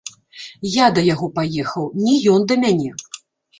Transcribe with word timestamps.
Я 0.75 0.87
да 0.95 1.03
яго 1.09 1.29
паехаў, 1.37 1.85
не 2.07 2.17
ён 2.35 2.49
да 2.51 2.61
мяне! 2.67 2.91